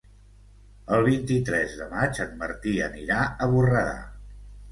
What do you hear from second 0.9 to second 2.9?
El vint-i-tres de maig en Martí